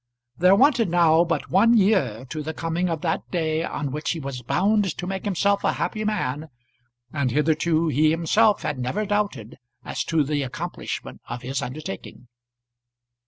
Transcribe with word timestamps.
There 0.35 0.55
wanted 0.55 0.89
now 0.89 1.23
but 1.23 1.51
one 1.51 1.77
year 1.77 2.25
to 2.31 2.41
the 2.41 2.55
coming 2.55 2.89
of 2.89 3.01
that 3.01 3.21
day 3.29 3.63
on 3.63 3.91
which 3.91 4.09
he 4.09 4.19
was 4.19 4.41
bound 4.41 4.97
to 4.97 5.05
make 5.05 5.25
himself 5.25 5.63
a 5.63 5.73
happy 5.73 6.03
man, 6.03 6.49
and 7.13 7.29
hitherto 7.29 7.87
he 7.89 8.09
himself 8.09 8.63
had 8.63 8.79
never 8.79 9.05
doubted 9.05 9.57
as 9.85 10.03
to 10.05 10.23
the 10.23 10.41
accomplishment 10.41 11.21
of 11.29 11.43
his 11.43 11.61
undertaking. 11.61 12.29